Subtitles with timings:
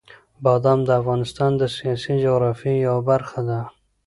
[0.45, 3.59] بادام د افغانستان د سیاسي جغرافیې یوه برخه ده.